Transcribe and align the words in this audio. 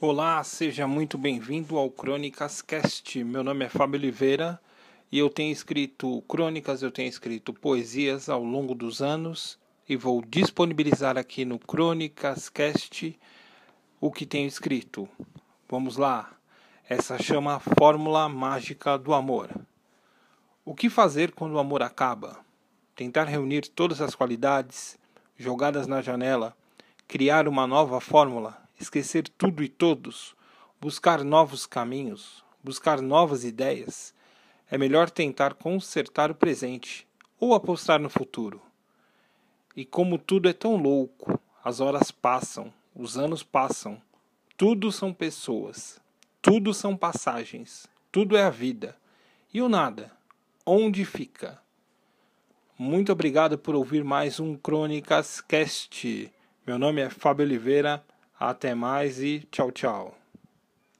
Olá, 0.00 0.44
seja 0.44 0.86
muito 0.86 1.18
bem-vindo 1.18 1.76
ao 1.76 1.90
Crônicas 1.90 2.62
Cast. 2.62 3.24
Meu 3.24 3.42
nome 3.42 3.64
é 3.64 3.68
Fábio 3.68 3.98
Oliveira 3.98 4.60
e 5.10 5.18
eu 5.18 5.28
tenho 5.28 5.50
escrito 5.50 6.22
crônicas, 6.28 6.82
eu 6.82 6.92
tenho 6.92 7.08
escrito 7.08 7.52
poesias 7.52 8.28
ao 8.28 8.44
longo 8.44 8.76
dos 8.76 9.02
anos 9.02 9.58
e 9.88 9.96
vou 9.96 10.22
disponibilizar 10.24 11.18
aqui 11.18 11.44
no 11.44 11.58
Crônicas 11.58 12.48
Cast 12.48 13.18
o 14.00 14.12
que 14.12 14.24
tenho 14.24 14.46
escrito. 14.46 15.08
Vamos 15.68 15.96
lá. 15.96 16.30
Essa 16.88 17.20
chama 17.20 17.58
fórmula 17.58 18.28
mágica 18.28 18.96
do 18.96 19.12
amor. 19.12 19.50
O 20.64 20.76
que 20.76 20.88
fazer 20.88 21.32
quando 21.32 21.54
o 21.54 21.58
amor 21.58 21.82
acaba? 21.82 22.38
Tentar 22.94 23.24
reunir 23.24 23.62
todas 23.62 24.00
as 24.00 24.14
qualidades 24.14 24.96
jogadas 25.36 25.88
na 25.88 26.00
janela, 26.00 26.56
criar 27.08 27.48
uma 27.48 27.66
nova 27.66 28.00
fórmula 28.00 28.67
esquecer 28.78 29.28
tudo 29.28 29.62
e 29.62 29.68
todos, 29.68 30.34
buscar 30.80 31.24
novos 31.24 31.66
caminhos, 31.66 32.44
buscar 32.62 33.00
novas 33.00 33.44
ideias, 33.44 34.14
é 34.70 34.76
melhor 34.76 35.10
tentar 35.10 35.54
consertar 35.54 36.30
o 36.30 36.34
presente 36.34 37.06
ou 37.40 37.54
apostar 37.54 38.00
no 38.00 38.10
futuro. 38.10 38.60
E 39.74 39.84
como 39.84 40.18
tudo 40.18 40.48
é 40.48 40.52
tão 40.52 40.76
louco, 40.76 41.40
as 41.64 41.80
horas 41.80 42.10
passam, 42.10 42.72
os 42.94 43.16
anos 43.16 43.42
passam, 43.42 44.00
tudo 44.56 44.90
são 44.90 45.12
pessoas, 45.12 46.00
tudo 46.42 46.74
são 46.74 46.96
passagens, 46.96 47.86
tudo 48.10 48.36
é 48.36 48.42
a 48.42 48.50
vida. 48.50 48.96
E 49.52 49.62
o 49.62 49.68
nada, 49.68 50.12
onde 50.66 51.04
fica? 51.04 51.60
Muito 52.76 53.10
obrigado 53.10 53.58
por 53.58 53.74
ouvir 53.74 54.04
mais 54.04 54.38
um 54.38 54.56
Crônicas 54.56 55.40
Cast. 55.40 56.32
Meu 56.66 56.78
nome 56.78 57.00
é 57.00 57.10
Fábio 57.10 57.44
Oliveira. 57.44 58.04
Até 58.40 58.74
mais 58.74 59.20
e 59.20 59.46
tchau, 59.50 59.70
tchau. 59.72 60.17